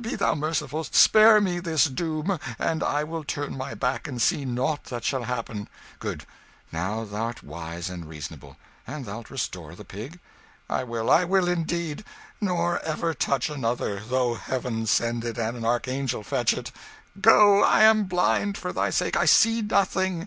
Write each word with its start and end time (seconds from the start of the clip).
Be 0.00 0.16
thou 0.16 0.34
merciful 0.34 0.82
spare 0.82 1.40
me 1.40 1.60
this 1.60 1.84
doom, 1.84 2.40
and 2.58 2.82
I 2.82 3.04
will 3.04 3.22
turn 3.22 3.56
my 3.56 3.74
back 3.74 4.08
and 4.08 4.20
see 4.20 4.44
nought 4.44 4.82
that 4.86 5.04
shall 5.04 5.22
happen." 5.22 5.68
"Good! 6.00 6.26
now 6.72 7.04
thou'rt 7.04 7.44
wise 7.44 7.88
and 7.88 8.08
reasonable. 8.08 8.56
And 8.84 9.04
thou'lt 9.06 9.30
restore 9.30 9.76
the 9.76 9.84
pig?" 9.84 10.18
"I 10.68 10.82
will, 10.82 11.08
I 11.08 11.22
will 11.22 11.46
indeed 11.46 12.04
nor 12.40 12.80
ever 12.80 13.14
touch 13.14 13.48
another, 13.48 14.00
though 14.00 14.34
heaven 14.34 14.86
send 14.86 15.24
it 15.24 15.38
and 15.38 15.56
an 15.56 15.64
archangel 15.64 16.24
fetch 16.24 16.52
it. 16.52 16.72
Go 17.20 17.62
I 17.62 17.82
am 17.84 18.06
blind 18.06 18.58
for 18.58 18.72
thy 18.72 18.90
sake 18.90 19.16
I 19.16 19.26
see 19.26 19.62
nothing. 19.62 20.26